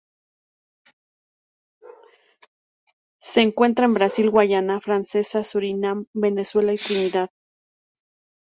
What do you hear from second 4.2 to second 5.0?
Guayana